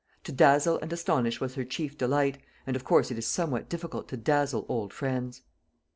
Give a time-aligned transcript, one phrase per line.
[0.23, 4.07] To dazzle and astonish was her chief delight, and of course it is somewhat difficult
[4.09, 5.43] to dazzle old friends.